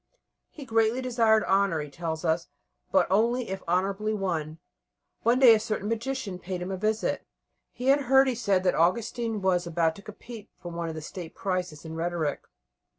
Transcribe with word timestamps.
He 0.49 0.65
greatly 0.65 0.99
desired 0.99 1.43
honour, 1.43 1.79
he 1.79 1.91
tells 1.91 2.25
us, 2.25 2.47
but 2.91 3.05
only 3.11 3.49
if 3.49 3.61
honourably 3.67 4.15
won. 4.15 4.57
One 5.21 5.37
day 5.37 5.53
a 5.53 5.59
certain 5.59 5.87
magician 5.87 6.39
paid 6.39 6.59
him 6.59 6.71
a 6.71 6.75
visit. 6.77 7.23
He 7.71 7.89
had 7.89 8.01
heard, 8.01 8.27
he 8.27 8.33
said, 8.33 8.63
that 8.63 8.73
Augustine 8.73 9.43
was 9.43 9.67
about 9.67 9.93
to 9.97 10.01
compete 10.01 10.49
for 10.57 10.71
one 10.71 10.89
of 10.89 10.95
the 10.95 11.01
State 11.01 11.35
prizes 11.35 11.85
in 11.85 11.93
rhetoric. 11.93 12.41